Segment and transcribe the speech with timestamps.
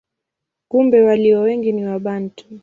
[0.67, 2.45] Kumbe walio wengi ni Wabantu.